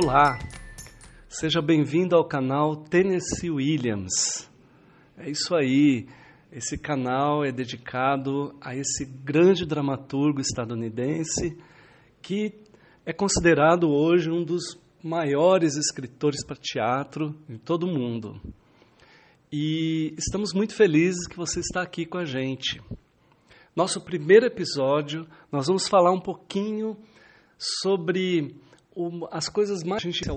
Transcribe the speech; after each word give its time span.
Olá, 0.00 0.38
seja 1.28 1.60
bem-vindo 1.60 2.14
ao 2.14 2.24
canal 2.24 2.76
Tennessee 2.76 3.50
Williams. 3.50 4.48
É 5.16 5.28
isso 5.28 5.56
aí, 5.56 6.06
esse 6.52 6.78
canal 6.78 7.44
é 7.44 7.50
dedicado 7.50 8.54
a 8.60 8.76
esse 8.76 9.04
grande 9.04 9.66
dramaturgo 9.66 10.40
estadunidense 10.40 11.58
que 12.22 12.54
é 13.04 13.12
considerado 13.12 13.90
hoje 13.90 14.30
um 14.30 14.44
dos 14.44 14.78
maiores 15.02 15.74
escritores 15.74 16.46
para 16.46 16.54
teatro 16.54 17.34
em 17.48 17.58
todo 17.58 17.82
o 17.82 17.92
mundo. 17.92 18.40
E 19.50 20.14
estamos 20.16 20.54
muito 20.54 20.76
felizes 20.76 21.26
que 21.26 21.36
você 21.36 21.58
está 21.58 21.82
aqui 21.82 22.06
com 22.06 22.18
a 22.18 22.24
gente. 22.24 22.80
Nosso 23.74 24.00
primeiro 24.00 24.46
episódio, 24.46 25.26
nós 25.50 25.66
vamos 25.66 25.88
falar 25.88 26.12
um 26.12 26.20
pouquinho 26.20 26.96
sobre 27.58 28.54
as 29.30 29.48
coisas 29.48 29.82
mais 29.82 30.02
a 30.02 30.10
gente 30.10 30.28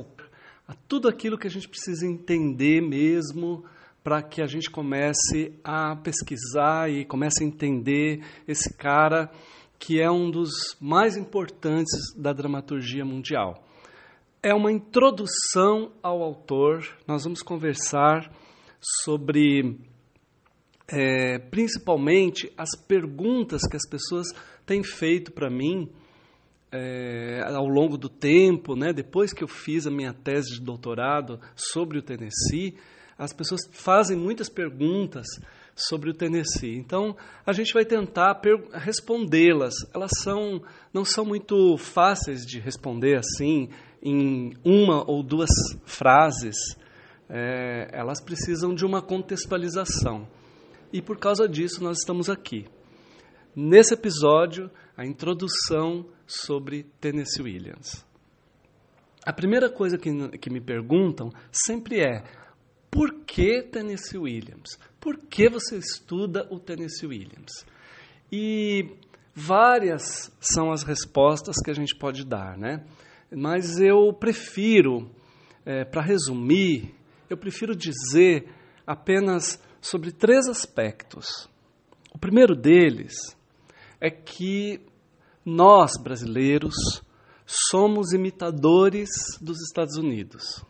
a 0.67 0.73
tudo 0.87 1.07
aquilo 1.07 1.37
que 1.37 1.47
a 1.47 1.49
gente 1.49 1.67
precisa 1.67 2.05
entender 2.05 2.81
mesmo 2.81 3.65
para 4.03 4.21
que 4.21 4.41
a 4.41 4.47
gente 4.47 4.69
comece 4.69 5.53
a 5.63 5.95
pesquisar 5.95 6.89
e 6.89 7.05
comece 7.05 7.43
a 7.43 7.47
entender 7.47 8.23
esse 8.47 8.73
cara 8.77 9.29
que 9.77 9.99
é 9.99 10.09
um 10.09 10.29
dos 10.29 10.51
mais 10.79 11.17
importantes 11.17 11.91
da 12.15 12.31
dramaturgia 12.31 13.03
mundial. 13.03 13.63
É 14.41 14.53
uma 14.53 14.71
introdução 14.71 15.91
ao 16.01 16.21
autor. 16.21 16.87
Nós 17.07 17.23
vamos 17.23 17.41
conversar 17.41 18.31
sobre 19.03 19.77
é, 20.87 21.39
principalmente 21.39 22.51
as 22.57 22.69
perguntas 22.87 23.61
que 23.69 23.75
as 23.75 23.87
pessoas 23.87 24.27
têm 24.65 24.83
feito 24.83 25.31
para 25.31 25.49
mim 25.49 25.89
é, 26.71 27.41
ao 27.45 27.67
longo 27.67 27.97
do 27.97 28.07
tempo, 28.07 28.75
né, 28.75 28.93
depois 28.93 29.33
que 29.33 29.43
eu 29.43 29.47
fiz 29.47 29.85
a 29.85 29.91
minha 29.91 30.13
tese 30.13 30.55
de 30.55 30.61
doutorado 30.61 31.39
sobre 31.55 31.97
o 31.97 32.01
Tennessee, 32.01 32.75
as 33.17 33.33
pessoas 33.33 33.61
fazem 33.71 34.17
muitas 34.17 34.49
perguntas 34.49 35.27
sobre 35.75 36.09
o 36.09 36.13
Tennessee. 36.13 36.77
Então, 36.77 37.15
a 37.45 37.53
gente 37.53 37.73
vai 37.73 37.85
tentar 37.85 38.39
respondê-las. 38.73 39.73
Elas 39.93 40.11
são, 40.23 40.61
não 40.93 41.05
são 41.05 41.25
muito 41.25 41.77
fáceis 41.77 42.41
de 42.45 42.59
responder 42.59 43.17
assim, 43.17 43.69
em 44.01 44.53
uma 44.63 45.09
ou 45.09 45.21
duas 45.21 45.49
frases. 45.85 46.55
É, 47.29 47.89
elas 47.93 48.21
precisam 48.21 48.73
de 48.73 48.85
uma 48.85 49.01
contextualização. 49.01 50.27
E 50.91 51.01
por 51.01 51.17
causa 51.17 51.47
disso, 51.47 51.83
nós 51.83 51.99
estamos 51.99 52.29
aqui. 52.29 52.65
Nesse 53.55 53.93
episódio, 53.93 54.71
a 54.95 55.05
introdução 55.05 56.05
sobre 56.25 56.83
Tennessee 57.01 57.43
Williams. 57.43 58.05
A 59.25 59.33
primeira 59.33 59.69
coisa 59.69 59.97
que, 59.97 60.09
que 60.37 60.49
me 60.49 60.61
perguntam 60.61 61.29
sempre 61.51 61.99
é: 61.99 62.23
por 62.89 63.25
que 63.25 63.61
Tennessee 63.61 64.17
Williams? 64.17 64.79
Por 65.01 65.17
que 65.17 65.49
você 65.49 65.77
estuda 65.77 66.47
o 66.49 66.59
Tennessee 66.59 67.07
Williams? 67.07 67.65
E 68.31 68.95
várias 69.35 70.31
são 70.39 70.71
as 70.71 70.83
respostas 70.83 71.57
que 71.61 71.71
a 71.71 71.73
gente 71.73 71.93
pode 71.95 72.25
dar, 72.25 72.57
né? 72.57 72.85
Mas 73.29 73.81
eu 73.81 74.13
prefiro, 74.13 75.11
é, 75.65 75.83
para 75.83 76.01
resumir, 76.01 76.95
eu 77.29 77.35
prefiro 77.35 77.75
dizer 77.75 78.49
apenas 78.87 79.61
sobre 79.81 80.13
três 80.13 80.47
aspectos. 80.47 81.49
O 82.13 82.17
primeiro 82.17 82.55
deles 82.55 83.13
é 84.01 84.09
que 84.09 84.81
nós, 85.45 85.91
brasileiros, 86.01 86.73
somos 87.45 88.13
imitadores 88.13 89.09
dos 89.39 89.61
Estados 89.61 89.95
Unidos. 89.95 90.65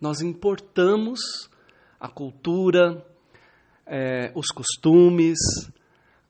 Nós 0.00 0.22
importamos 0.22 1.20
a 1.98 2.08
cultura, 2.08 3.06
é, 3.86 4.32
os 4.34 4.46
costumes, 4.48 5.38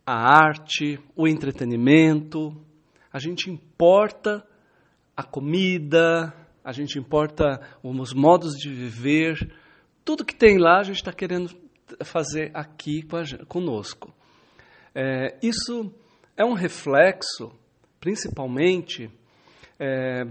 a 0.04 0.14
arte, 0.14 0.98
o 1.14 1.28
entretenimento. 1.28 2.56
A 3.12 3.20
gente 3.20 3.48
importa 3.48 4.44
a 5.16 5.22
comida, 5.22 6.34
a 6.64 6.72
gente 6.72 6.98
importa 6.98 7.60
os 7.82 8.12
modos 8.12 8.54
de 8.54 8.70
viver. 8.70 9.54
Tudo 10.04 10.24
que 10.24 10.34
tem 10.34 10.58
lá 10.58 10.80
a 10.80 10.82
gente 10.82 10.96
está 10.96 11.12
querendo 11.12 11.50
fazer 12.04 12.50
aqui 12.54 13.06
conosco. 13.46 14.12
É, 14.92 15.38
isso 15.40 15.92
é 16.40 16.44
um 16.44 16.54
reflexo 16.54 17.52
principalmente 18.00 19.10
é, 19.78 20.24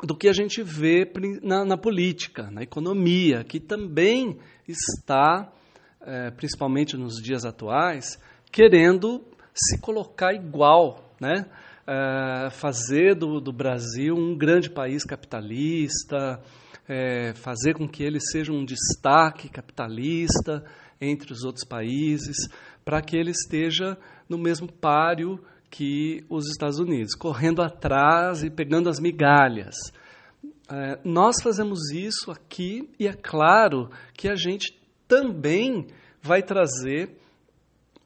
do 0.00 0.16
que 0.16 0.28
a 0.28 0.32
gente 0.32 0.62
vê 0.62 1.10
na, 1.42 1.64
na, 1.64 1.76
política, 1.76 2.48
na 2.52 2.62
economia, 2.62 3.42
que 3.42 3.58
também 3.58 4.38
está, 4.68 5.52
é, 6.00 6.30
principalmente 6.30 6.96
nos 6.96 7.20
dias 7.20 7.44
atuais, 7.44 8.16
querendo 8.52 9.24
se 9.52 9.80
colocar 9.80 10.32
igual, 10.32 11.12
né? 11.20 11.46
É, 11.84 12.50
fazer 12.50 13.16
do, 13.16 13.40
do, 13.40 13.52
Brasil 13.52 14.14
um 14.14 14.36
grande 14.36 14.70
país 14.70 15.04
capitalista, 15.04 16.40
é, 16.88 17.32
fazer 17.34 17.74
com 17.74 17.88
que 17.88 18.04
ele 18.04 18.20
seja 18.20 18.52
um 18.52 18.64
destaque 18.64 19.48
capitalista 19.48 20.62
entre 21.00 21.32
os 21.32 21.44
outros 21.44 21.64
países, 21.64 22.36
para 22.88 23.02
que 23.02 23.18
ele 23.18 23.32
esteja 23.32 23.98
no 24.26 24.38
mesmo 24.38 24.66
páreo 24.66 25.38
que 25.68 26.24
os 26.26 26.48
Estados 26.48 26.78
Unidos, 26.78 27.14
correndo 27.14 27.60
atrás 27.60 28.42
e 28.42 28.48
pegando 28.48 28.88
as 28.88 28.98
migalhas. 28.98 29.76
É, 30.72 30.98
nós 31.04 31.36
fazemos 31.42 31.90
isso 31.92 32.30
aqui 32.30 32.88
e 32.98 33.06
é 33.06 33.12
claro 33.12 33.90
que 34.14 34.26
a 34.26 34.34
gente 34.34 34.74
também 35.06 35.86
vai 36.22 36.42
trazer 36.42 37.14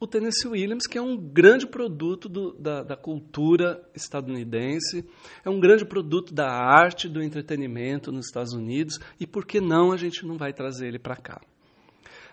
o 0.00 0.06
Tennessee 0.08 0.48
Williams, 0.48 0.88
que 0.88 0.98
é 0.98 1.00
um 1.00 1.16
grande 1.16 1.64
produto 1.64 2.28
do, 2.28 2.52
da, 2.54 2.82
da, 2.82 2.96
cultura 2.96 3.88
estadunidense, 3.94 5.08
é 5.44 5.48
um 5.48 5.60
grande 5.60 5.84
produto 5.84 6.34
da 6.34 6.50
arte, 6.50 7.08
do 7.08 7.22
entretenimento 7.22 8.10
nos 8.10 8.26
Estados 8.26 8.52
Unidos, 8.52 8.98
e 9.20 9.28
por 9.28 9.46
que 9.46 9.60
não 9.60 9.92
a 9.92 9.96
gente 9.96 10.26
não 10.26 10.36
vai 10.36 10.52
trazer 10.52 10.88
ele 10.88 10.98
para 10.98 11.14
cá? 11.14 11.40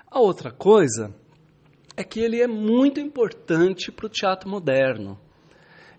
A 0.10 0.20
outra 0.20 0.52
coisa 0.52 1.14
é 2.00 2.04
que 2.06 2.22
ele 2.22 2.42
é 2.42 2.48
muito 2.48 2.98
importante 3.02 3.92
para 3.92 4.06
o 4.06 4.10
teatro 4.10 4.50
moderno. 4.50 5.20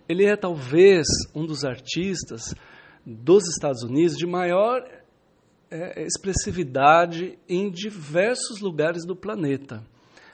Ele 0.09 0.25
é 0.25 0.35
talvez 0.35 1.07
um 1.35 1.45
dos 1.45 1.63
artistas 1.63 2.55
dos 3.05 3.47
Estados 3.47 3.83
Unidos 3.83 4.17
de 4.17 4.27
maior 4.27 4.83
é, 5.71 6.03
expressividade 6.03 7.39
em 7.47 7.71
diversos 7.71 8.63
lugares 8.63 9.05
do 9.05 9.15
planeta. 9.15 9.85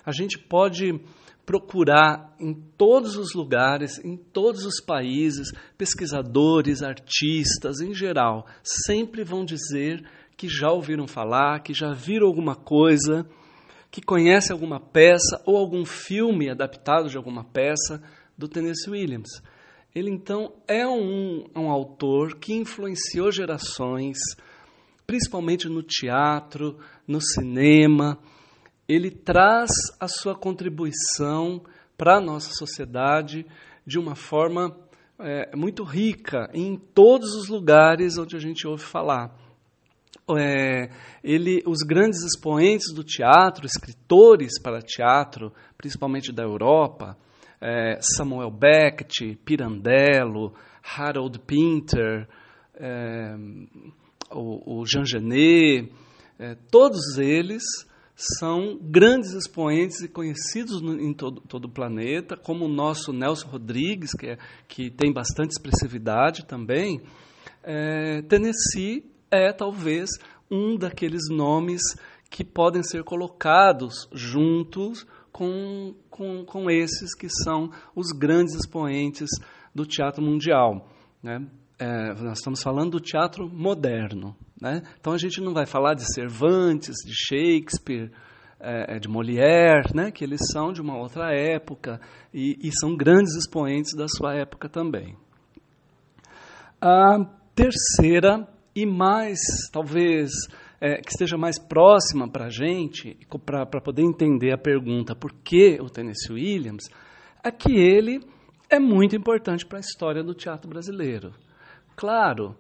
A 0.05 0.13
gente 0.13 0.39
pode 0.39 1.01
procurar 1.45 2.33
em 2.39 2.55
todos 2.55 3.17
os 3.17 3.35
lugares, 3.35 3.99
em 4.05 4.17
todos 4.17 4.65
os 4.65 4.81
países, 4.81 5.49
pesquisadores, 5.77 6.81
artistas 6.81 7.81
em 7.81 7.93
geral, 7.93 8.47
sempre 8.63 9.25
vão 9.25 9.45
dizer 9.45 10.09
que 10.37 10.49
já 10.49 10.71
ouviram 10.71 11.09
falar, 11.09 11.59
que 11.59 11.75
já 11.75 11.93
viram 11.93 12.29
alguma 12.29 12.55
coisa 12.55 13.27
que 13.97 14.03
conhece 14.03 14.53
alguma 14.53 14.79
peça 14.79 15.43
ou 15.47 15.57
algum 15.57 15.83
filme 15.87 16.51
adaptado 16.51 17.09
de 17.09 17.17
alguma 17.17 17.43
peça 17.43 18.03
do 18.37 18.47
Tennessee 18.47 18.91
Williams. 18.91 19.41
Ele 19.95 20.11
então 20.11 20.53
é 20.69 20.87
um, 20.87 21.47
um 21.57 21.71
autor 21.71 22.37
que 22.37 22.53
influenciou 22.53 23.33
gerações, 23.33 24.19
principalmente 25.07 25.67
no 25.67 25.83
teatro, 25.83 26.77
no 27.09 27.23
cinema. 27.23 28.19
Ele 28.87 29.11
traz 29.11 29.71
a 29.99 30.07
sua 30.07 30.35
contribuição 30.35 31.63
para 31.97 32.19
a 32.19 32.21
nossa 32.21 32.51
sociedade 32.53 33.47
de 33.87 33.99
uma 33.99 34.15
forma 34.15 34.77
é, 35.19 35.57
muito 35.57 35.83
rica 35.83 36.51
em 36.53 36.77
todos 36.77 37.35
os 37.35 37.49
lugares 37.49 38.19
onde 38.19 38.37
a 38.37 38.41
gente 38.41 38.67
ouve 38.67 38.85
falar 38.85 39.46
é, 40.35 40.91
ele, 41.23 41.63
os 41.67 41.79
grandes 41.87 42.25
expoentes 42.25 42.93
do 42.93 43.05
teatro, 43.05 43.65
escritores 43.65 44.61
para 44.61 44.83
teatro, 44.83 45.53
principalmente 45.79 46.33
da 46.33 46.43
Europa, 46.43 47.17
é, 47.61 47.99
Samuel 48.01 48.51
Beckett, 48.51 49.39
Pirandello, 49.45 50.53
Harold 50.83 51.39
Pinter, 51.41 52.29
é, 52.75 53.37
o, 54.33 54.81
o, 54.81 54.87
Jean 54.87 55.05
Genet, 55.05 55.93
é, 56.39 56.57
todos 56.71 57.19
eles 57.19 57.63
são 58.39 58.79
grandes 58.81 59.33
expoentes 59.33 60.01
e 60.01 60.09
conhecidos 60.09 60.81
no, 60.81 60.99
em 61.01 61.15
todo, 61.15 61.41
todo, 61.43 61.67
o 61.67 61.71
planeta, 61.71 62.37
como 62.37 62.65
o 62.65 62.69
nosso 62.69 63.13
Nelson 63.13 63.49
Rodrigues, 63.49 64.13
que, 64.13 64.27
é, 64.27 64.39
que 64.67 64.91
tem 64.91 65.13
bastante 65.13 65.53
expressividade 65.53 66.47
também. 66.47 67.01
É, 67.63 68.23
Tennessee 68.23 69.05
é 69.31 69.53
talvez 69.53 70.11
um 70.51 70.77
daqueles 70.77 71.29
nomes 71.31 71.83
que 72.31 72.45
podem 72.45 72.83
ser 72.83 73.05
colocados 73.05 74.09
juntos 74.13 75.07
com, 75.33 75.95
com, 76.11 76.45
com 76.45 76.71
esses 76.71 77.15
que 77.15 77.29
são 77.29 77.71
os 77.95 78.09
grandes 78.11 78.55
expoentes 78.55 79.29
do 79.75 79.85
teatro 79.85 80.23
mundial. 80.23 80.89
Né? 81.23 81.47
é, 81.79 82.15
nós 82.15 82.39
estamos 82.39 82.63
falando 82.63 82.93
do 82.93 83.01
teatro 83.01 83.49
moderno. 83.49 84.35
Né? 84.61 84.83
Então 84.99 85.13
a 85.13 85.19
gente 85.19 85.41
não 85.41 85.53
vai 85.53 85.67
falar 85.67 85.95
de 85.95 86.13
Cervantes, 86.13 86.97
de 87.05 87.13
Shakespeare, 87.15 88.11
é, 88.59 88.97
é, 88.97 88.99
de 88.99 89.09
Molière, 89.09 89.95
né? 89.95 90.11
que 90.11 90.25
eles 90.25 90.41
são 90.51 90.73
de 90.73 90.81
uma 90.81 90.97
outra 90.97 91.35
época 91.35 92.01
e, 92.33 92.57
e 92.63 92.71
são 92.79 92.97
grandes 92.97 93.35
expoentes 93.37 93.95
da 93.95 94.07
sua 94.09 94.35
época 94.35 94.69
também. 94.69 95.17
A 96.81 97.25
terceira 97.55 98.49
e 98.77 98.85
mais, 98.85 99.39
talvez, 99.73 100.31
é, 100.79 101.01
que 101.01 101.11
esteja 101.11 101.39
mais 101.39 101.59
próxima 101.59 102.31
para 102.31 102.45
a 102.45 102.51
gente, 102.51 103.17
para 103.45 103.81
poder 103.81 104.03
entender 104.03 104.53
a 104.53 104.59
pergunta 104.59 105.17
por 105.17 105.33
que 105.33 105.79
o 105.81 105.89
Tennessee 105.89 106.35
Williams, 106.35 106.85
é 107.43 107.51
que 107.51 107.73
ele 107.73 108.21
é 108.69 108.79
muito 108.79 109.17
importante 109.17 109.65
para 109.65 109.79
a 109.79 109.81
história 109.81 110.23
do 110.23 110.35
teatro 110.35 110.69
brasileiro. 110.69 111.33
Claro, 111.97 112.55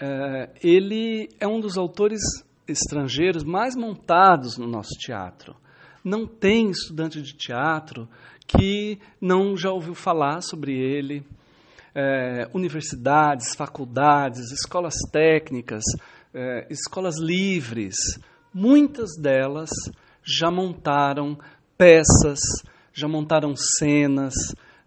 é, 0.00 0.50
ele 0.60 1.28
é 1.38 1.46
um 1.46 1.60
dos 1.60 1.78
autores 1.78 2.20
estrangeiros 2.66 3.44
mais 3.44 3.76
montados 3.76 4.58
no 4.58 4.66
nosso 4.66 4.98
teatro. 4.98 5.54
Não 6.02 6.26
tem 6.26 6.70
estudante 6.70 7.22
de 7.22 7.32
teatro 7.34 8.08
que 8.46 8.98
não 9.20 9.56
já 9.56 9.70
ouviu 9.70 9.94
falar 9.94 10.40
sobre 10.40 10.72
ele. 10.72 11.24
É, 11.94 12.48
universidades, 12.52 13.54
faculdades, 13.54 14.50
escolas 14.50 14.94
técnicas, 15.12 15.82
é, 16.34 16.66
escolas 16.68 17.18
livres, 17.18 17.94
muitas 18.52 19.10
delas 19.16 19.70
já 20.24 20.50
montaram 20.50 21.38
peças, 21.78 22.40
já 22.92 23.06
montaram 23.06 23.54
cenas, 23.56 24.34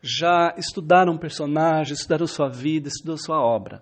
já 0.01 0.54
estudaram 0.57 1.18
personagens, 1.18 2.00
estudaram 2.00 2.27
sua 2.27 2.50
vida, 2.50 2.88
estudaram 2.88 3.18
sua 3.18 3.42
obra. 3.42 3.81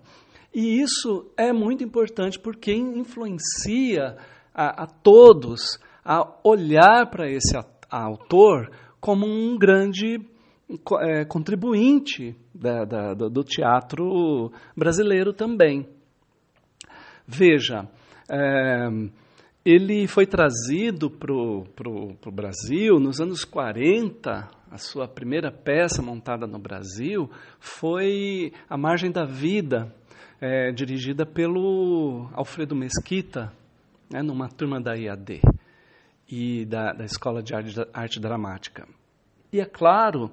E 0.54 0.80
isso 0.80 1.30
é 1.36 1.52
muito 1.52 1.84
importante 1.84 2.38
porque 2.38 2.72
influencia 2.72 4.16
a, 4.54 4.84
a 4.84 4.86
todos 4.86 5.78
a 6.04 6.26
olhar 6.42 7.10
para 7.10 7.30
esse 7.30 7.56
autor 7.90 8.70
como 9.00 9.26
um 9.26 9.58
grande 9.58 10.18
é, 11.00 11.24
contribuinte 11.24 12.34
da, 12.54 12.84
da, 12.84 13.14
do 13.14 13.44
teatro 13.44 14.52
brasileiro 14.76 15.32
também. 15.32 15.86
Veja, 17.26 17.88
é, 18.28 18.88
ele 19.64 20.06
foi 20.06 20.26
trazido 20.26 21.10
para 21.10 21.32
o 21.32 22.32
Brasil 22.32 23.00
nos 23.00 23.20
anos 23.20 23.44
40, 23.44 24.48
a 24.70 24.78
sua 24.78 25.08
primeira 25.08 25.50
peça 25.50 26.02
montada 26.02 26.46
no 26.46 26.58
Brasil 26.58 27.30
foi 27.58 28.52
A 28.68 28.76
Margem 28.76 29.10
da 29.10 29.24
Vida, 29.24 29.92
é, 30.40 30.70
dirigida 30.70 31.24
pelo 31.24 32.28
Alfredo 32.32 32.74
Mesquita, 32.74 33.52
né, 34.12 34.22
numa 34.22 34.48
turma 34.48 34.80
da 34.80 34.94
IAD 34.94 35.40
e 36.28 36.64
da, 36.66 36.92
da 36.92 37.04
Escola 37.04 37.42
de 37.42 37.54
Arte, 37.54 37.74
Arte 37.92 38.20
Dramática. 38.20 38.86
E 39.56 39.60
é 39.60 39.64
claro 39.64 40.30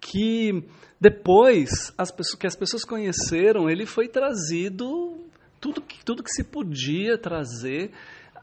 que 0.00 0.64
depois 1.00 1.92
as 1.98 2.12
pessoas, 2.12 2.38
que 2.38 2.46
as 2.46 2.54
pessoas 2.54 2.84
conheceram, 2.84 3.68
ele 3.68 3.84
foi 3.84 4.06
trazido 4.06 5.18
tudo 5.60 5.82
que, 5.82 6.04
tudo 6.04 6.22
que 6.22 6.30
se 6.30 6.44
podia 6.44 7.18
trazer. 7.18 7.90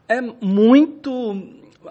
É 0.06 0.20
muito 0.20 1.10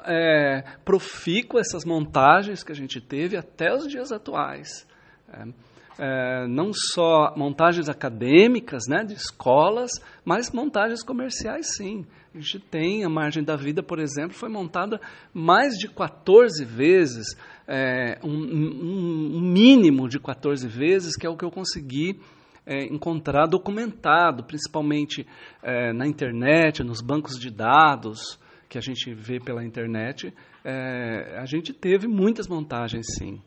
é, 0.06 0.64
profícua 0.86 1.60
essas 1.60 1.84
montagens 1.84 2.64
que 2.64 2.72
a 2.72 2.76
gente 2.76 3.02
teve 3.02 3.36
até 3.36 3.74
os 3.74 3.88
dias 3.88 4.12
atuais. 4.12 4.88
É, 5.34 5.48
é, 5.98 6.48
não 6.48 6.72
só 6.74 7.34
montagens 7.36 7.90
acadêmicas, 7.90 8.84
né, 8.88 9.04
de 9.04 9.14
escolas, 9.14 9.92
mas 10.24 10.52
montagens 10.52 11.04
comerciais, 11.04 11.76
sim. 11.76 12.06
A 12.34 12.38
gente 12.38 12.60
tem 12.60 13.04
a 13.04 13.10
Margem 13.10 13.44
da 13.44 13.56
Vida, 13.56 13.82
por 13.82 14.00
exemplo, 14.00 14.34
foi 14.34 14.50
montada 14.50 15.02
mais 15.34 15.74
de 15.78 15.88
14 15.88 16.64
vezes, 16.64 17.36
é, 17.68 18.20
um, 18.24 19.38
um, 19.38 19.42
mínimo 19.42 20.08
de 20.08 20.20
14 20.20 20.68
vezes, 20.68 21.16
que 21.16 21.26
é 21.26 21.30
o 21.30 21.36
que 21.36 21.44
eu 21.44 21.52
consegui 21.52 22.20
é, 22.66 22.86
encontrar 22.86 23.48
documentado, 23.48 24.44
principalmente 24.44 25.26
é, 25.64 25.92
na 25.92 26.06
internet, 26.06 26.84
nos 26.84 27.02
bancos 27.02 27.40
de 27.40 27.50
dados 27.50 28.40
que 28.70 28.78
a 28.78 28.82
gente 28.82 29.12
vê 29.14 29.40
pela 29.40 29.66
internet. 29.66 30.32
É, 30.64 31.40
a 31.40 31.46
gente 31.46 31.74
teve 31.74 32.08
muitas 32.08 32.48
montagens, 32.48 33.08
sim. 33.18 33.42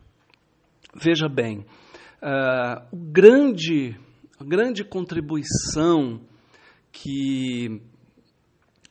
Veja 0.95 1.29
bem, 1.29 1.65
Uh, 2.23 2.87
grande, 2.93 3.99
a 4.39 4.45
grande 4.45 4.85
contribuição 4.85 6.21
que 6.93 7.83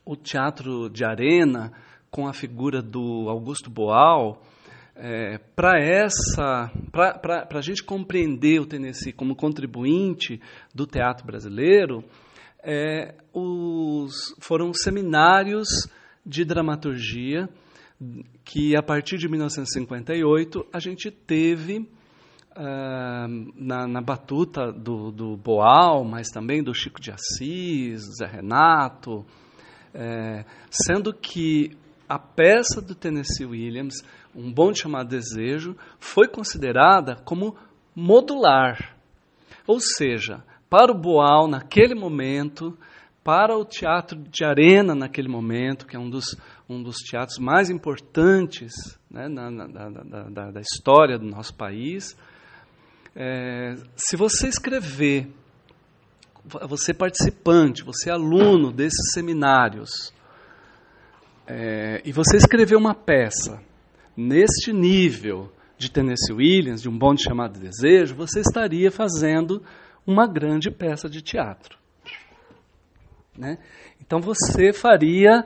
o 0.05 0.17
teatro 0.17 0.89
de 0.89 1.05
arena, 1.05 1.71
com 2.09 2.27
a 2.27 2.33
figura 2.33 2.81
do 2.81 3.29
Augusto 3.29 3.69
Boal, 3.69 4.41
é, 4.95 5.37
para 5.55 5.79
essa, 5.79 6.69
para 6.91 7.47
a 7.57 7.61
gente 7.61 7.83
compreender 7.83 8.59
o 8.59 8.65
Tennessee 8.65 9.13
como 9.13 9.33
contribuinte 9.33 10.41
do 10.75 10.85
teatro 10.85 11.25
brasileiro, 11.25 12.03
é, 12.61 13.15
os, 13.33 14.35
foram 14.39 14.73
seminários 14.73 15.69
de 16.25 16.43
dramaturgia 16.43 17.47
que 18.43 18.75
a 18.75 18.83
partir 18.83 19.17
de 19.17 19.29
1958 19.29 20.65
a 20.73 20.79
gente 20.79 21.09
teve 21.09 21.89
na, 22.55 23.87
na, 23.87 24.01
batuta 24.01 24.71
do, 24.71 25.11
do, 25.11 25.37
Boal, 25.37 26.03
mas 26.03 26.27
também 26.27 26.63
do 26.63 26.73
Chico 26.73 26.99
de 26.99 27.11
Assis, 27.11 28.01
Zé 28.17 28.25
Renato, 28.25 29.25
é, 29.93 30.43
sendo 30.69 31.13
que 31.13 31.77
a 32.07 32.19
peça 32.19 32.81
do 32.81 32.93
Tennessee 32.93 33.45
Williams, 33.45 34.03
Um 34.35 34.51
Bom 34.51 34.73
Chamado 34.73 35.09
Desejo, 35.09 35.77
foi 35.97 36.27
considerada 36.27 37.15
como 37.23 37.55
modular. 37.95 38.97
Ou 39.65 39.79
seja, 39.79 40.43
para 40.69 40.91
o 40.91 40.97
Boal, 40.97 41.47
naquele 41.47 41.95
momento, 41.95 42.77
para 43.23 43.57
o 43.57 43.63
teatro 43.63 44.17
de 44.17 44.43
arena 44.43 44.95
naquele 44.95 45.27
momento, 45.27 45.85
que 45.85 45.95
é 45.95 45.99
um 45.99 46.09
dos, 46.09 46.35
um 46.67 46.81
dos 46.81 46.97
teatros 46.97 47.37
mais 47.37 47.69
importantes 47.69 48.73
né, 49.09 49.27
na, 49.27 49.51
na, 49.51 49.67
da, 49.67 50.51
da, 50.51 50.61
história 50.61 51.17
do 51.19 51.25
nosso 51.25 51.53
país, 51.53 52.17
é, 53.15 53.75
se 53.95 54.15
você 54.15 54.47
escrever, 54.47 55.27
você 56.67 56.93
participante, 56.93 57.83
você 57.83 58.09
aluno 58.09 58.71
desses 58.71 59.11
seminários, 59.13 60.13
é, 61.47 62.01
e 62.05 62.11
você 62.11 62.37
escrever 62.37 62.75
uma 62.75 62.95
peça 62.95 63.61
neste 64.15 64.71
nível 64.71 65.51
de 65.77 65.91
Tennessee 65.91 66.33
Williams, 66.33 66.81
de 66.81 66.89
um 66.89 66.97
bonde 66.97 67.23
chamado 67.23 67.59
Desejo, 67.59 68.15
você 68.15 68.39
estaria 68.39 68.91
fazendo 68.91 69.63
uma 70.05 70.27
grande 70.27 70.69
peça 70.69 71.09
de 71.09 71.21
teatro. 71.21 71.77
Né? 73.37 73.57
Então 73.99 74.19
você 74.19 74.71
faria 74.71 75.45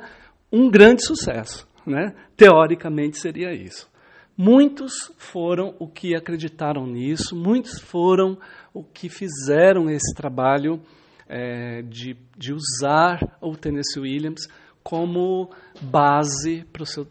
um 0.51 0.69
grande 0.69 1.05
sucesso. 1.05 1.67
Né? 1.85 2.13
Teoricamente 2.35 3.17
seria 3.17 3.53
isso. 3.53 3.89
Muitos 4.37 4.93
foram 5.17 5.73
o 5.79 5.87
que 5.87 6.13
acreditaram 6.13 6.85
nisso, 6.85 7.35
muitos 7.35 7.79
foram 7.79 8.37
o 8.73 8.83
que 8.83 9.07
fizeram 9.07 9.89
esse 9.89 10.13
trabalho 10.13 10.81
é, 11.27 11.81
de, 11.83 12.17
de 12.37 12.53
usar 12.53 13.37
o 13.41 13.55
Tennessee 13.55 14.01
Williams 14.01 14.47
como 14.83 15.49
base 15.81 16.63
para 16.71 16.83
o 16.83 16.85
seu, 16.85 17.07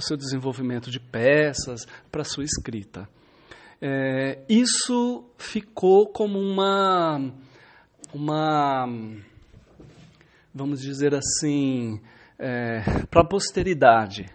seu 0.00 0.16
desenvolvimento 0.16 0.90
de 0.90 1.00
peças, 1.00 1.86
para 2.10 2.22
a 2.22 2.24
sua 2.24 2.44
escrita. 2.44 3.08
É, 3.80 4.38
isso 4.48 5.24
ficou 5.36 6.06
como 6.06 6.38
uma, 6.38 7.32
uma, 8.14 8.86
vamos 10.54 10.80
dizer 10.80 11.16
assim, 11.16 12.00
é, 12.38 12.80
para 13.10 13.22
a 13.22 13.26
posteridade. 13.26 14.26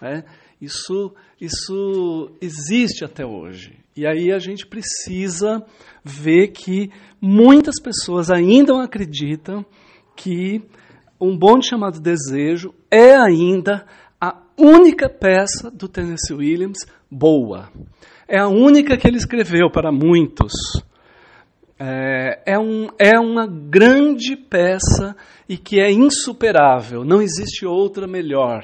Né? 0.00 0.24
Isso, 0.60 1.12
isso 1.40 2.30
existe 2.40 3.04
até 3.04 3.24
hoje. 3.24 3.78
E 3.96 4.06
aí 4.06 4.32
a 4.32 4.38
gente 4.38 4.66
precisa 4.66 5.64
ver 6.04 6.48
que 6.48 6.90
muitas 7.20 7.80
pessoas 7.80 8.30
ainda 8.30 8.82
acreditam 8.82 9.64
que 10.14 10.62
um 11.20 11.36
bonde 11.36 11.66
chamado 11.66 12.00
Desejo 12.00 12.74
é 12.90 13.14
ainda 13.14 13.86
a 14.20 14.42
única 14.58 15.08
peça 15.08 15.70
do 15.70 15.88
Tennessee 15.88 16.34
Williams 16.34 16.78
boa. 17.10 17.70
É 18.28 18.38
a 18.38 18.48
única 18.48 18.96
que 18.96 19.06
ele 19.06 19.18
escreveu 19.18 19.70
para 19.70 19.92
muitos. 19.92 20.52
É, 21.78 22.54
é, 22.54 22.58
um, 22.58 22.88
é 22.98 23.18
uma 23.18 23.46
grande 23.46 24.36
peça 24.36 25.14
e 25.48 25.56
que 25.56 25.80
é 25.80 25.90
insuperável. 25.90 27.04
Não 27.04 27.20
existe 27.20 27.66
outra 27.66 28.06
melhor 28.06 28.62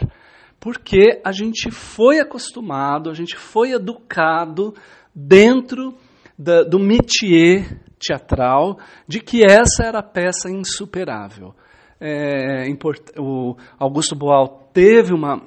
porque 0.62 1.20
a 1.24 1.32
gente 1.32 1.72
foi 1.72 2.20
acostumado, 2.20 3.10
a 3.10 3.14
gente 3.14 3.36
foi 3.36 3.72
educado 3.72 4.72
dentro 5.12 5.92
da, 6.38 6.62
do 6.62 6.78
métier 6.78 7.80
teatral 7.98 8.78
de 9.08 9.18
que 9.18 9.42
essa 9.44 9.82
era 9.84 9.98
a 9.98 10.04
peça 10.04 10.48
insuperável. 10.48 11.52
É, 12.00 12.72
o 13.18 13.56
Augusto 13.76 14.14
Boal 14.14 14.70
teve 14.72 15.12
uma, 15.12 15.42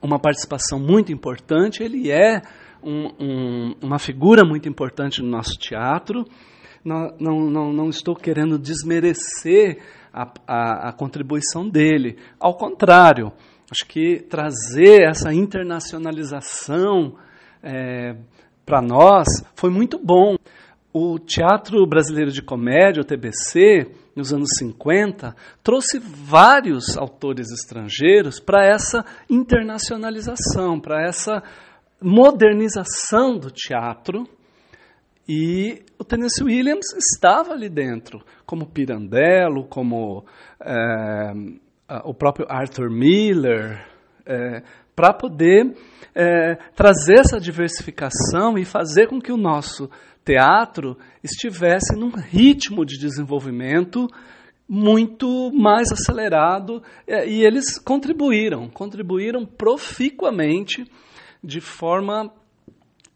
uma 0.00 0.18
participação 0.18 0.80
muito 0.80 1.12
importante, 1.12 1.82
ele 1.82 2.10
é 2.10 2.40
um, 2.82 3.08
um, 3.20 3.74
uma 3.82 3.98
figura 3.98 4.46
muito 4.46 4.66
importante 4.66 5.20
no 5.20 5.28
nosso 5.28 5.58
teatro. 5.58 6.24
Não, 6.82 7.14
não, 7.20 7.40
não, 7.50 7.72
não 7.74 7.90
estou 7.90 8.16
querendo 8.16 8.58
desmerecer 8.58 9.82
a, 10.10 10.32
a, 10.46 10.88
a 10.88 10.92
contribuição 10.94 11.68
dele, 11.68 12.16
ao 12.40 12.56
contrário, 12.56 13.30
acho 13.70 13.86
que 13.86 14.20
trazer 14.20 15.02
essa 15.02 15.32
internacionalização 15.32 17.16
é, 17.62 18.16
para 18.64 18.80
nós 18.80 19.26
foi 19.54 19.70
muito 19.70 19.98
bom. 19.98 20.36
O 20.92 21.18
Teatro 21.18 21.86
Brasileiro 21.86 22.30
de 22.30 22.42
Comédia, 22.42 23.02
o 23.02 23.04
TBC, 23.04 23.90
nos 24.16 24.32
anos 24.32 24.48
50, 24.58 25.34
trouxe 25.62 25.98
vários 25.98 26.96
autores 26.96 27.52
estrangeiros 27.52 28.40
para 28.40 28.66
essa 28.66 29.04
internacionalização, 29.30 30.80
para 30.80 31.06
essa 31.06 31.42
modernização 32.00 33.38
do 33.38 33.50
teatro. 33.50 34.26
E 35.28 35.84
o 35.98 36.04
Tennessee 36.04 36.44
Williams 36.44 36.86
estava 36.94 37.52
ali 37.52 37.68
dentro, 37.68 38.24
como 38.46 38.66
Pirandello, 38.66 39.68
como 39.68 40.24
é, 40.58 41.32
o 42.04 42.12
próprio 42.12 42.46
Arthur 42.48 42.90
Miller, 42.90 43.86
é, 44.26 44.62
para 44.94 45.12
poder 45.12 45.74
é, 46.14 46.56
trazer 46.74 47.20
essa 47.20 47.38
diversificação 47.40 48.58
e 48.58 48.64
fazer 48.64 49.06
com 49.06 49.20
que 49.20 49.32
o 49.32 49.36
nosso 49.36 49.88
teatro 50.24 50.98
estivesse 51.22 51.96
num 51.96 52.10
ritmo 52.10 52.84
de 52.84 52.98
desenvolvimento 52.98 54.06
muito 54.68 55.50
mais 55.52 55.90
acelerado 55.90 56.82
é, 57.06 57.26
e 57.26 57.42
eles 57.42 57.78
contribuíram, 57.78 58.68
contribuíram 58.68 59.46
proficuamente 59.46 60.84
de 61.42 61.60
forma 61.60 62.30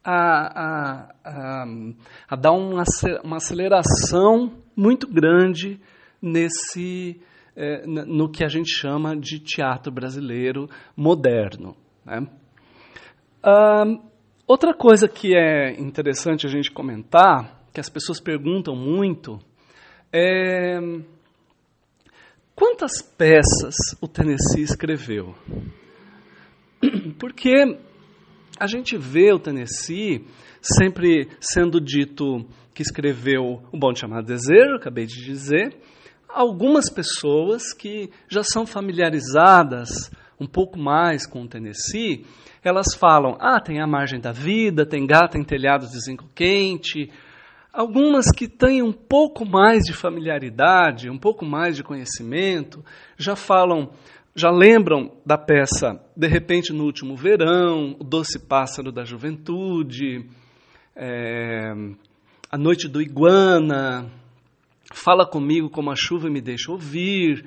a, 0.03 0.15
a, 0.15 1.15
a, 1.25 1.65
a 2.31 2.37
dar 2.37 2.53
uma, 2.53 2.85
uma 3.23 3.37
aceleração 3.37 4.53
muito 4.75 5.07
grande 5.07 5.79
nesse 6.23 7.21
é, 7.57 7.87
no 7.87 8.31
que 8.31 8.45
a 8.45 8.49
gente 8.49 8.71
chama 8.71 9.17
de 9.17 9.39
teatro 9.39 9.93
brasileiro 9.93 10.69
moderno. 10.97 11.77
Né? 12.05 12.27
outra 14.47 14.75
coisa 14.75 15.09
que 15.09 15.37
é 15.37 15.73
interessante 15.81 16.47
a 16.47 16.51
gente 16.51 16.71
comentar, 16.71 17.61
que 17.73 17.81
as 17.81 17.89
pessoas 17.89 18.21
perguntam 18.21 18.77
muito, 18.77 19.39
é 20.13 20.79
quantas 22.55 23.03
peças 23.03 23.75
o 24.01 24.07
Tennessee 24.07 24.63
escreveu? 24.63 25.35
Porque 27.19 27.53
a 28.59 28.67
gente 28.67 28.97
vê 28.97 29.33
o 29.33 29.39
Tennessee 29.39 30.25
sempre 30.61 31.29
sendo 31.41 31.81
dito 31.81 32.47
que 32.75 32.83
escreveu 32.83 33.63
O 33.73 33.79
Bom 33.79 33.95
Chamado 33.95 34.27
Desejo, 34.27 34.77
acabei 34.77 35.07
de 35.07 35.25
dizer, 35.25 35.77
algumas 36.35 36.91
pessoas 36.91 37.73
que 37.73 38.11
já 38.29 38.43
são 38.43 38.67
familiarizadas 38.67 40.11
um 40.41 40.47
pouco 40.47 40.79
mais 40.79 41.27
com 41.27 41.43
o 41.43 41.49
Tennessee, 41.49 42.27
elas 42.63 42.95
falam: 42.95 43.37
ah, 43.41 43.61
tem 43.61 43.81
A 43.81 43.87
Margem 43.87 44.21
da 44.21 44.33
Vida, 44.33 44.87
tem 44.87 45.07
Gata 45.07 45.39
em 45.39 45.45
Telhados 45.45 45.91
de 45.91 46.01
Zinco 46.01 46.29
Quente. 46.35 47.11
Algumas 47.73 48.27
que 48.31 48.47
têm 48.47 48.83
um 48.83 48.93
pouco 48.93 49.47
mais 49.47 49.85
de 49.85 49.95
familiaridade, 49.95 51.09
um 51.09 51.19
pouco 51.19 51.45
mais 51.45 51.75
de 51.75 51.83
conhecimento, 51.83 52.85
já 53.17 53.35
falam, 53.35 53.91
já 54.35 54.51
lembram 54.51 55.11
da 55.25 55.39
peça 55.39 55.99
De 56.15 56.27
repente 56.27 56.71
no 56.71 56.85
Último 56.85 57.17
Verão, 57.17 57.97
O 57.99 58.05
Doce 58.05 58.39
Pássaro 58.39 58.93
da 58.93 59.05
Juventude, 59.05 60.29
é, 60.95 61.73
A 62.51 62.59
Noite 62.59 62.89
do 62.89 63.01
Iguana, 63.01 64.11
Fala 64.93 65.27
comigo 65.27 65.71
como 65.71 65.91
a 65.91 65.97
chuva 65.97 66.29
me 66.29 66.41
deixa 66.41 66.71
ouvir, 66.71 67.45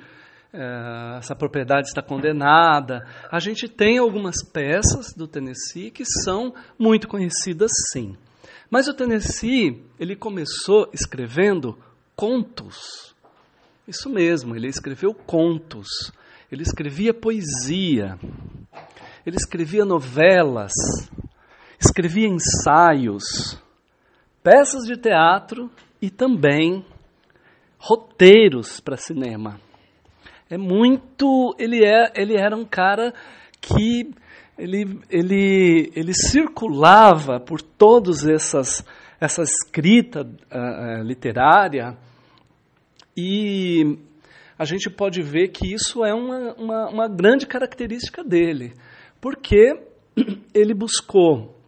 é, 0.52 1.18
essa 1.18 1.34
propriedade 1.34 1.88
está 1.88 2.02
condenada. 2.02 3.06
A 3.30 3.38
gente 3.38 3.68
tem 3.68 3.98
algumas 3.98 4.42
peças 4.42 5.12
do 5.14 5.28
Tennessee 5.28 5.90
que 5.90 6.04
são 6.04 6.54
muito 6.78 7.08
conhecidas, 7.08 7.70
sim. 7.92 8.16
Mas 8.70 8.88
o 8.88 8.94
Tennessee, 8.94 9.84
ele 9.98 10.16
começou 10.16 10.88
escrevendo 10.92 11.78
contos. 12.14 13.14
Isso 13.86 14.10
mesmo, 14.10 14.56
ele 14.56 14.68
escreveu 14.68 15.14
contos. 15.14 15.88
Ele 16.50 16.62
escrevia 16.62 17.14
poesia. 17.14 18.18
Ele 19.24 19.36
escrevia 19.36 19.84
novelas. 19.84 20.72
Escrevia 21.78 22.26
ensaios, 22.26 23.60
peças 24.42 24.84
de 24.86 24.96
teatro 24.96 25.70
e 26.00 26.08
também 26.08 26.84
roteiros 27.78 28.80
para 28.80 28.96
cinema. 28.96 29.60
É 30.48 30.56
muito. 30.56 31.54
Ele, 31.58 31.84
é, 31.84 32.12
ele 32.14 32.36
era 32.36 32.56
um 32.56 32.64
cara 32.64 33.12
que 33.60 34.10
ele, 34.58 35.00
ele, 35.10 35.92
ele 35.94 36.14
circulava 36.14 37.40
por 37.40 37.60
todas 37.60 38.26
essas 38.26 38.84
essa 39.20 39.42
escrita 39.42 40.22
uh, 40.22 41.02
literária 41.02 41.96
e 43.16 43.98
a 44.58 44.64
gente 44.64 44.90
pode 44.90 45.22
ver 45.22 45.48
que 45.48 45.72
isso 45.72 46.04
é 46.04 46.14
uma, 46.14 46.54
uma, 46.54 46.88
uma 46.90 47.08
grande 47.08 47.46
característica 47.46 48.22
dele, 48.22 48.74
porque 49.20 49.80
ele 50.54 50.74
buscou 50.74 51.58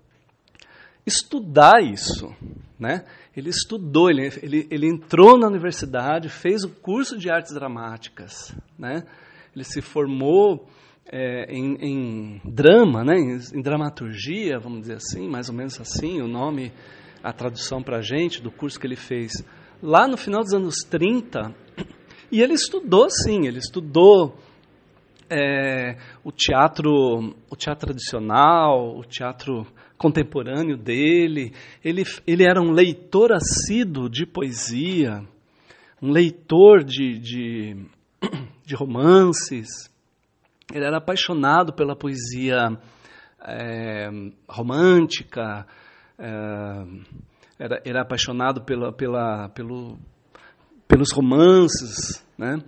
estudar 1.07 1.83
isso, 1.83 2.35
né? 2.79 3.05
Ele 3.39 3.51
estudou, 3.51 4.11
ele, 4.11 4.29
ele, 4.43 4.67
ele 4.69 4.89
entrou 4.89 5.39
na 5.39 5.47
universidade, 5.47 6.29
fez 6.29 6.65
o 6.65 6.69
curso 6.69 7.17
de 7.17 7.31
artes 7.31 7.55
dramáticas, 7.55 8.53
né? 8.77 9.05
Ele 9.55 9.63
se 9.63 9.81
formou 9.81 10.69
é, 11.07 11.45
em, 11.49 11.77
em, 11.81 12.41
drama, 12.45 13.05
né? 13.05 13.17
Em, 13.17 13.39
em, 13.57 13.63
dramaturgia, 13.63 14.59
vamos 14.59 14.81
dizer 14.81 14.97
assim, 14.97 15.29
mais 15.29 15.49
ou 15.49 15.55
menos 15.55 15.81
assim, 15.81 16.21
o 16.21 16.27
nome, 16.27 16.73
a 17.23 17.33
tradução 17.33 17.81
para 17.81 17.99
a 17.99 18.03
gente 18.03 18.43
do 18.43 18.51
curso 18.51 18.77
que 18.81 18.89
ele 18.89 18.97
fez 18.97 19.31
lá 19.81 20.09
no 20.09 20.17
final 20.17 20.43
dos 20.43 20.53
anos 20.53 20.79
30. 20.91 21.55
E 22.33 22.43
ele 22.43 22.55
estudou, 22.55 23.09
sim, 23.09 23.47
ele 23.47 23.59
estudou 23.59 24.37
é, 25.31 25.97
o 26.25 26.33
teatro, 26.33 27.37
o 27.49 27.55
teatro 27.55 27.87
tradicional, 27.87 28.99
o 28.99 29.05
teatro 29.05 29.65
contemporâneo 29.99 30.77
dele. 30.77 31.53
Ele, 31.85 32.05
ele 32.27 32.45
era 32.45 32.63
um 32.63 32.71
leitor 32.71 33.33
assíduo 33.33 34.09
de 34.09 34.25
poesia, 34.25 35.23
um 36.01 36.11
leitor 36.11 36.85
de, 36.85 37.19
de, 37.19 37.87
de 38.65 38.75
romances. 38.75 39.69
Ele 40.73 40.85
era 40.85 40.99
apaixonado 40.99 41.73
pela 41.73 41.97
poesia 41.97 42.79
é, 43.43 44.09
romântica, 44.49 45.67
é, 46.19 46.29
era, 47.59 47.83
era 47.85 48.03
apaixonado 48.03 48.63
pela, 48.63 48.93
pela, 48.93 49.49
pelo, 49.49 49.99
pelos 50.87 51.13
romances, 51.13 52.25
né? 52.37 52.63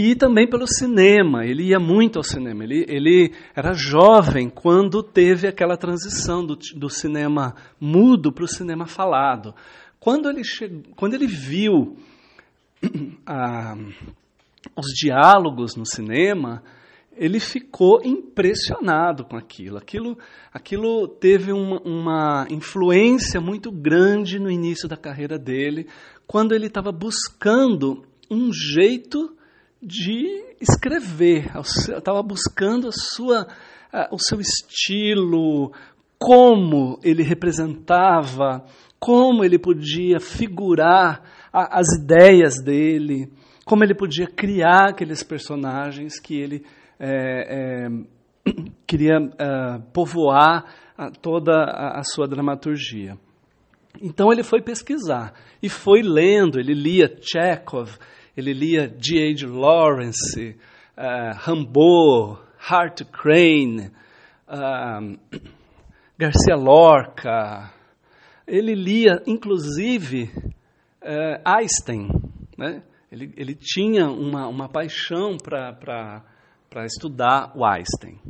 E 0.00 0.14
também 0.14 0.48
pelo 0.48 0.64
cinema. 0.64 1.44
Ele 1.44 1.70
ia 1.70 1.80
muito 1.80 2.20
ao 2.20 2.22
cinema. 2.22 2.62
Ele, 2.62 2.86
ele 2.88 3.34
era 3.52 3.72
jovem 3.72 4.48
quando 4.48 5.02
teve 5.02 5.48
aquela 5.48 5.76
transição 5.76 6.46
do, 6.46 6.56
do 6.76 6.88
cinema 6.88 7.56
mudo 7.80 8.32
para 8.32 8.44
o 8.44 8.48
cinema 8.48 8.86
falado. 8.86 9.52
Quando 9.98 10.30
ele, 10.30 10.44
chegou, 10.44 10.84
quando 10.94 11.14
ele 11.14 11.26
viu 11.26 11.96
os 14.76 14.86
diálogos 14.94 15.74
no 15.74 15.84
cinema, 15.84 16.62
ele 17.16 17.40
ficou 17.40 18.00
impressionado 18.04 19.24
com 19.24 19.36
aquilo. 19.36 19.78
Aquilo, 19.78 20.16
aquilo 20.54 21.08
teve 21.08 21.50
uma, 21.50 21.82
uma 21.82 22.46
influência 22.50 23.40
muito 23.40 23.72
grande 23.72 24.38
no 24.38 24.48
início 24.48 24.88
da 24.88 24.96
carreira 24.96 25.36
dele, 25.36 25.88
quando 26.24 26.54
ele 26.54 26.68
estava 26.68 26.92
buscando 26.92 28.04
um 28.30 28.52
jeito 28.52 29.36
de 29.82 30.56
escrever. 30.60 31.50
estava 31.56 32.22
buscando 32.22 32.88
a 32.88 32.92
sua, 32.92 33.46
o 34.10 34.18
seu 34.18 34.40
estilo, 34.40 35.72
como 36.18 36.98
ele 37.02 37.22
representava, 37.22 38.64
como 38.98 39.44
ele 39.44 39.58
podia 39.58 40.18
figurar 40.18 41.22
as 41.52 41.86
ideias 41.96 42.62
dele, 42.62 43.30
como 43.64 43.84
ele 43.84 43.94
podia 43.94 44.26
criar 44.26 44.90
aqueles 44.90 45.22
personagens 45.22 46.18
que 46.18 46.34
ele 46.34 46.64
é, 46.98 47.86
é, 47.86 47.88
queria 48.86 49.16
é, 49.38 49.78
povoar 49.92 50.64
a, 50.96 51.10
toda 51.10 51.52
a, 51.52 52.00
a, 52.00 52.02
sua 52.02 52.26
dramaturgia. 52.26 53.16
Então 54.00 54.32
ele 54.32 54.42
foi 54.42 54.60
pesquisar 54.60 55.32
e 55.62 55.68
foi 55.68 56.02
lendo. 56.02 56.58
Ele 56.58 56.74
lia 56.74 57.08
Chekhov, 57.20 57.98
ele 58.38 58.52
lia 58.52 58.88
G.H. 58.96 59.48
Lawrence, 59.48 60.56
uh, 60.96 61.34
Rimbaud, 61.44 62.38
Hart 62.70 63.02
Crane, 63.10 63.90
uh, 64.46 65.18
Garcia 66.16 66.54
Lorca. 66.54 67.72
Ele 68.46 68.76
lia, 68.76 69.20
inclusive, 69.26 70.30
uh, 71.02 71.42
Einstein. 71.44 72.08
Né? 72.56 72.84
Ele, 73.10 73.32
ele 73.36 73.56
tinha 73.56 74.06
uma, 74.06 74.46
uma 74.46 74.68
paixão 74.68 75.36
para 75.36 76.22
estudar 76.84 77.50
o 77.56 77.64
Einstein. 77.64 78.20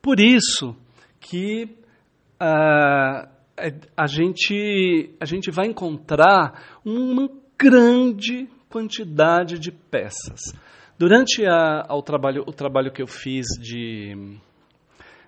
Por 0.00 0.20
isso 0.20 0.76
que 1.18 1.64
uh, 2.40 3.28
a, 3.96 4.06
gente, 4.06 5.16
a 5.18 5.24
gente 5.24 5.50
vai 5.50 5.66
encontrar 5.66 6.78
uma 6.84 7.28
grande 7.58 8.48
quantidade 8.68 9.58
de 9.58 9.70
peças. 9.70 10.40
Durante 10.98 11.44
a, 11.44 11.84
ao 11.88 12.02
trabalho, 12.02 12.42
o 12.46 12.52
trabalho 12.52 12.92
que 12.92 13.02
eu 13.02 13.06
fiz 13.06 13.46
de, 13.60 14.38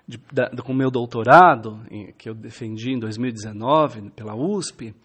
de, 0.07 0.19
da, 0.31 0.49
com 0.63 0.73
o 0.73 0.75
meu 0.75 0.89
doutorado, 0.89 1.79
que 2.17 2.29
eu 2.29 2.33
defendi 2.33 2.91
em 2.91 2.99
2019 2.99 4.09
pela 4.11 4.35
USP, 4.35 4.95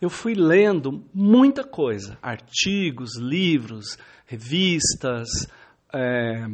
eu 0.00 0.08
fui 0.08 0.34
lendo 0.34 1.04
muita 1.12 1.64
coisa, 1.64 2.16
artigos, 2.22 3.18
livros, 3.18 3.98
revistas, 4.26 5.28
é, 5.92 6.46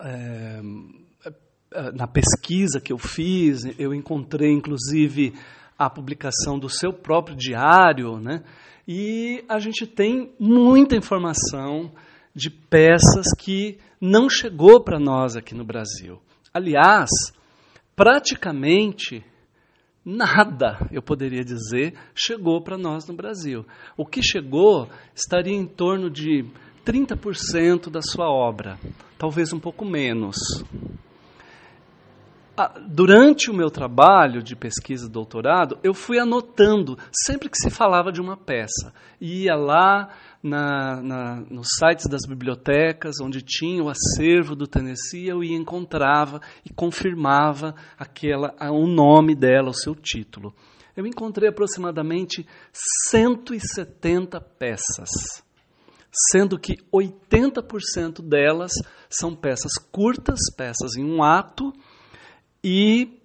é, 0.00 0.60
na 1.94 2.06
pesquisa 2.06 2.80
que 2.80 2.92
eu 2.92 2.98
fiz, 2.98 3.64
eu 3.78 3.94
encontrei 3.94 4.52
inclusive 4.52 5.34
a 5.78 5.88
publicação 5.88 6.58
do 6.58 6.68
seu 6.68 6.92
próprio 6.92 7.36
diário, 7.36 8.18
né? 8.18 8.42
E 8.86 9.44
a 9.48 9.58
gente 9.58 9.86
tem 9.86 10.32
muita 10.40 10.96
informação 10.96 11.92
de 12.34 12.50
peças 12.50 13.26
que 13.38 13.78
não 14.00 14.28
chegou 14.28 14.82
para 14.82 14.98
nós 14.98 15.36
aqui 15.36 15.54
no 15.54 15.64
Brasil. 15.64 16.20
Aliás, 16.52 17.10
praticamente 17.94 19.24
nada, 20.04 20.88
eu 20.90 21.02
poderia 21.02 21.44
dizer, 21.44 21.94
chegou 22.14 22.62
para 22.62 22.78
nós 22.78 23.06
no 23.06 23.14
Brasil. 23.14 23.66
O 23.96 24.06
que 24.06 24.22
chegou 24.22 24.88
estaria 25.14 25.54
em 25.54 25.66
torno 25.66 26.08
de 26.08 26.44
30% 26.84 27.90
da 27.90 28.00
sua 28.00 28.30
obra, 28.30 28.78
talvez 29.18 29.52
um 29.52 29.60
pouco 29.60 29.84
menos. 29.84 30.36
Durante 32.88 33.50
o 33.50 33.54
meu 33.54 33.70
trabalho 33.70 34.42
de 34.42 34.56
pesquisa 34.56 35.06
e 35.06 35.10
doutorado, 35.10 35.78
eu 35.82 35.94
fui 35.94 36.18
anotando 36.18 36.98
sempre 37.12 37.48
que 37.48 37.56
se 37.56 37.70
falava 37.70 38.10
de 38.10 38.20
uma 38.20 38.36
peça. 38.36 38.92
Ia 39.20 39.54
lá 39.54 40.08
na, 40.42 41.02
na, 41.02 41.36
nos 41.50 41.68
sites 41.78 42.06
das 42.08 42.26
bibliotecas, 42.26 43.16
onde 43.20 43.42
tinha 43.42 43.82
o 43.82 43.88
acervo 43.88 44.56
do 44.56 44.66
Tennessee, 44.66 45.28
eu 45.28 45.42
ia 45.42 45.56
encontrava 45.56 46.40
e 46.64 46.72
confirmava 46.72 47.74
aquela, 47.98 48.54
o 48.72 48.86
nome 48.86 49.34
dela, 49.34 49.70
o 49.70 49.74
seu 49.74 49.94
título. 49.94 50.54
Eu 50.96 51.06
encontrei 51.06 51.48
aproximadamente 51.48 52.46
170 53.08 54.40
peças, 54.40 55.08
sendo 56.32 56.58
que 56.58 56.76
80% 56.92 58.20
delas 58.20 58.72
são 59.08 59.34
peças 59.34 59.72
curtas, 59.92 60.38
peças 60.56 60.96
em 60.96 61.04
um 61.04 61.22
ato, 61.22 61.72
e 62.62 63.18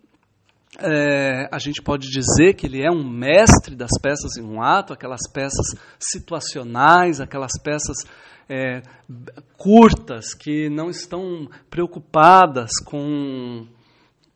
é, 0.79 1.47
a 1.51 1.59
gente 1.59 1.81
pode 1.81 2.09
dizer 2.09 2.55
que 2.55 2.65
ele 2.65 2.83
é 2.83 2.89
um 2.89 3.03
mestre 3.03 3.75
das 3.75 3.91
peças 4.01 4.37
em 4.37 4.43
um 4.43 4.61
ato, 4.61 4.93
aquelas 4.93 5.29
peças 5.31 5.75
situacionais, 5.99 7.21
aquelas 7.21 7.51
peças 7.61 7.97
é, 8.49 8.81
curtas 9.57 10.33
que 10.33 10.69
não 10.69 10.89
estão 10.89 11.47
preocupadas 11.69 12.71
com, 12.85 13.67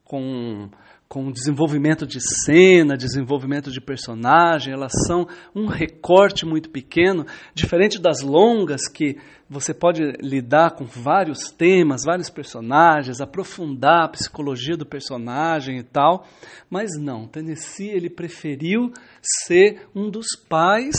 com 0.03 0.69
com 1.07 1.31
desenvolvimento 1.31 2.05
de 2.05 2.19
cena, 2.19 2.97
desenvolvimento 2.97 3.71
de 3.71 3.79
personagem, 3.79 4.73
elas 4.73 4.91
são 5.07 5.27
um 5.55 5.65
recorte 5.65 6.45
muito 6.45 6.69
pequeno, 6.69 7.25
diferente 7.53 7.99
das 7.99 8.21
longas 8.21 8.87
que 8.87 9.17
você 9.49 9.73
pode 9.73 10.03
lidar 10.21 10.71
com 10.71 10.83
vários 10.83 11.49
temas, 11.51 12.03
vários 12.05 12.29
personagens, 12.29 13.21
aprofundar 13.21 14.03
a 14.03 14.09
psicologia 14.09 14.75
do 14.75 14.85
personagem 14.85 15.77
e 15.77 15.83
tal, 15.83 16.25
mas 16.69 16.91
não, 16.99 17.25
Tennessee 17.25 17.89
ele 17.89 18.09
preferiu 18.09 18.91
ser 19.21 19.87
um 19.95 20.09
dos 20.09 20.27
pais 20.49 20.95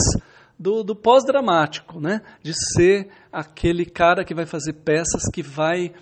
do, 0.57 0.83
do 0.83 0.95
pós-dramático, 0.95 2.01
né? 2.01 2.21
de 2.41 2.53
ser 2.73 3.09
aquele 3.31 3.85
cara 3.85 4.25
que 4.25 4.33
vai 4.33 4.47
fazer 4.47 4.73
peças 4.73 5.21
que 5.31 5.43
vai 5.43 5.93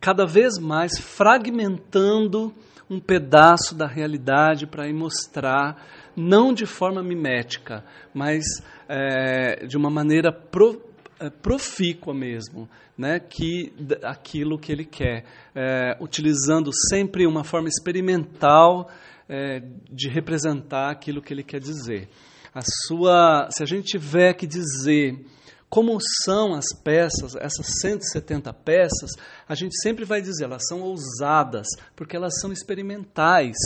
cada 0.00 0.26
vez 0.26 0.58
mais 0.58 0.98
fragmentando 0.98 2.52
um 2.88 3.00
pedaço 3.00 3.74
da 3.74 3.86
realidade 3.86 4.66
para 4.66 4.88
ir 4.88 4.92
mostrar, 4.92 5.84
não 6.16 6.52
de 6.52 6.66
forma 6.66 7.02
mimética, 7.02 7.84
mas 8.12 8.44
é, 8.88 9.66
de 9.66 9.76
uma 9.76 9.90
maneira 9.90 10.32
pro, 10.32 10.82
é, 11.18 11.30
profícua 11.30 12.12
mesmo, 12.12 12.68
né, 12.96 13.18
que 13.18 13.72
aquilo 14.02 14.58
que 14.58 14.70
ele 14.70 14.84
quer, 14.84 15.24
é, 15.54 15.96
utilizando 16.00 16.70
sempre 16.90 17.26
uma 17.26 17.44
forma 17.44 17.68
experimental 17.68 18.90
é, 19.28 19.62
de 19.90 20.08
representar 20.08 20.90
aquilo 20.90 21.22
que 21.22 21.32
ele 21.32 21.42
quer 21.42 21.60
dizer. 21.60 22.08
A 22.54 22.60
sua, 22.86 23.48
se 23.50 23.62
a 23.62 23.66
gente 23.66 23.86
tiver 23.86 24.34
que 24.34 24.46
dizer 24.46 25.24
como 25.72 25.96
são 26.22 26.52
as 26.52 26.66
peças, 26.84 27.34
essas 27.34 27.80
170 27.80 28.52
peças, 28.52 29.12
a 29.48 29.54
gente 29.54 29.74
sempre 29.80 30.04
vai 30.04 30.20
dizer, 30.20 30.44
elas 30.44 30.66
são 30.68 30.82
ousadas, 30.82 31.66
porque 31.96 32.14
elas 32.14 32.38
são 32.42 32.52
experimentais. 32.52 33.56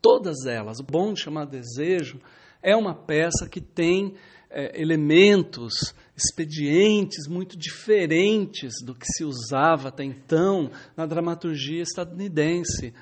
Todas 0.00 0.46
elas. 0.46 0.78
O 0.80 0.82
Bom 0.82 1.12
de 1.12 1.20
Chamar 1.20 1.44
Desejo 1.44 2.18
é 2.62 2.74
uma 2.74 2.94
peça 2.94 3.46
que 3.46 3.60
tem 3.60 4.14
é, 4.48 4.80
elementos, 4.80 5.94
expedientes 6.16 7.28
muito 7.28 7.54
diferentes 7.54 8.82
do 8.82 8.94
que 8.94 9.04
se 9.04 9.24
usava 9.24 9.88
até 9.88 10.04
então 10.04 10.70
na 10.96 11.04
dramaturgia 11.04 11.82
estadunidense 11.82 12.94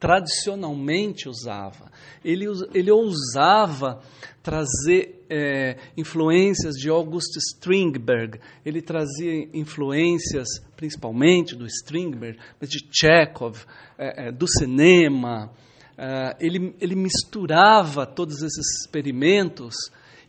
tradicionalmente 0.00 1.28
usava. 1.28 1.92
Ele, 2.24 2.46
ele 2.72 2.90
ousava 2.90 4.00
trazer 4.42 5.26
é, 5.28 5.76
influências 5.96 6.74
de 6.74 6.88
August 6.88 7.36
Strindberg, 7.36 8.40
ele 8.64 8.80
trazia 8.80 9.46
influências 9.52 10.48
principalmente 10.74 11.54
do 11.54 11.66
Strindberg, 11.66 12.38
mas 12.58 12.70
de 12.70 12.78
Chekhov, 12.90 13.58
é, 13.98 14.28
é, 14.28 14.32
do 14.32 14.48
cinema. 14.48 15.52
É, 15.96 16.36
ele, 16.40 16.74
ele 16.80 16.96
misturava 16.96 18.06
todos 18.06 18.42
esses 18.42 18.80
experimentos 18.80 19.74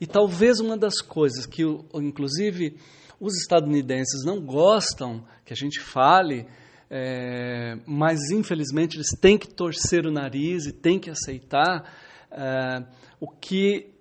e 0.02 0.06
talvez 0.06 0.60
uma 0.60 0.78
das 0.78 1.00
coisas 1.00 1.46
que, 1.46 1.64
inclusive, 1.94 2.76
os 3.20 3.38
estadunidenses 3.38 4.26
não 4.26 4.42
gostam 4.42 5.24
que 5.46 5.54
a 5.54 5.56
gente 5.56 5.80
fale 5.80 6.46
é, 6.94 7.78
mas 7.88 8.32
infelizmente 8.32 8.98
eles 8.98 9.18
têm 9.22 9.38
que 9.38 9.48
torcer 9.48 10.06
o 10.06 10.12
nariz 10.12 10.66
e 10.66 10.74
têm 10.74 11.00
que 11.00 11.10
aceitar 11.10 11.90
é, 12.30 12.84
o 13.18 13.30
que 13.30 13.94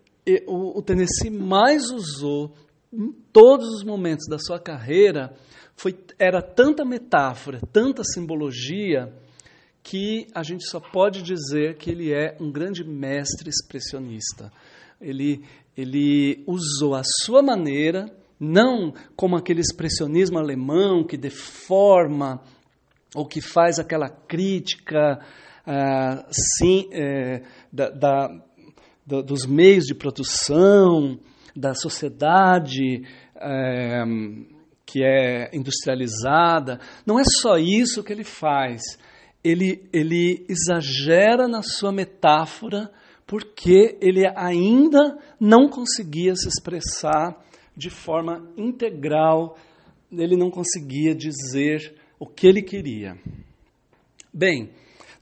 o, 0.49 0.77
o 0.79 0.83
Tennessee 0.83 1.31
mais 1.31 1.89
usou 1.91 2.53
em 2.93 3.13
todos 3.33 3.69
os 3.69 3.85
momentos 3.85 4.27
da 4.29 4.41
sua 4.41 4.59
carreira 4.59 5.33
foi, 5.77 5.97
era 6.19 6.43
tanta 6.43 6.85
metáfora, 6.85 7.61
tanta 7.73 8.03
simbologia, 8.03 9.15
que 9.85 10.27
a 10.35 10.43
gente 10.43 10.69
só 10.69 10.81
pode 10.81 11.23
dizer 11.23 11.77
que 11.77 11.91
ele 11.91 12.13
é 12.13 12.37
um 12.41 12.51
grande 12.51 12.85
mestre 12.85 13.49
expressionista. 13.49 14.53
Ele, 15.01 15.43
ele 15.77 16.43
usou 16.47 16.95
a 16.95 17.03
sua 17.23 17.41
maneira, 17.41 18.13
não 18.39 18.93
como 19.17 19.37
aquele 19.37 19.61
expressionismo 19.61 20.39
alemão 20.39 21.03
que 21.03 21.17
deforma 21.17 22.43
ou 23.15 23.27
que 23.27 23.41
faz 23.41 23.79
aquela 23.79 24.09
crítica 24.09 25.21
ah, 25.67 26.27
sim, 26.31 26.89
é, 26.93 27.43
da, 27.73 27.91
da, 27.91 28.29
da, 29.07 29.21
dos 29.21 29.47
meios 29.47 29.85
de 29.85 29.95
produção, 29.95 31.19
da 31.55 31.75
sociedade 31.75 33.03
é, 33.37 34.03
que 34.87 35.05
é 35.05 35.51
industrializada. 35.55 36.81
Não 37.07 37.19
é 37.19 37.23
só 37.25 37.57
isso 37.59 38.03
que 38.03 38.13
ele 38.13 38.25
faz. 38.25 38.81
Ele, 39.43 39.89
ele 39.93 40.45
exagera 40.49 41.47
na 41.47 41.63
sua 41.63 41.93
metáfora 41.93 42.91
porque 43.27 43.97
ele 44.01 44.27
ainda 44.35 45.17
não 45.39 45.69
conseguia 45.69 46.35
se 46.35 46.49
expressar 46.49 47.41
de 47.77 47.89
forma 47.89 48.51
integral, 48.57 49.57
ele 50.11 50.37
não 50.37 50.51
conseguia 50.51 51.15
dizer 51.15 51.95
o 52.21 52.27
que 52.27 52.47
ele 52.47 52.63
queria. 52.63 53.17
Bem, 54.33 54.71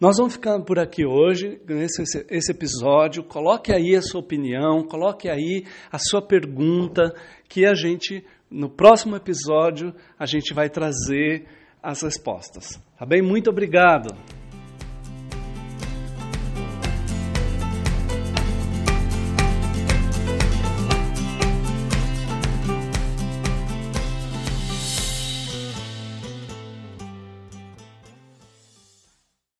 Nós 0.00 0.16
vamos 0.16 0.34
ficar 0.34 0.60
por 0.62 0.78
aqui 0.78 1.04
hoje, 1.04 1.60
nesse 1.66 2.02
esse 2.30 2.52
episódio. 2.52 3.24
Coloque 3.24 3.72
aí 3.72 3.96
a 3.96 4.02
sua 4.02 4.20
opinião, 4.20 4.86
coloque 4.86 5.28
aí 5.28 5.64
a 5.90 5.98
sua 5.98 6.22
pergunta, 6.22 7.12
que 7.48 7.66
a 7.66 7.74
gente, 7.74 8.24
no 8.48 8.70
próximo 8.70 9.16
episódio, 9.16 9.92
a 10.16 10.24
gente 10.24 10.54
vai 10.54 10.70
trazer 10.70 11.46
as 11.82 12.02
respostas. 12.02 12.80
Tá 12.96 13.04
bem? 13.04 13.20
Muito 13.20 13.50
obrigado. 13.50 14.37